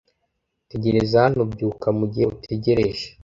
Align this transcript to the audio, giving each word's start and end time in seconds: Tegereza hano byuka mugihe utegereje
Tegereza 0.71 1.15
hano 1.25 1.41
byuka 1.51 1.87
mugihe 1.97 2.25
utegereje 2.35 3.05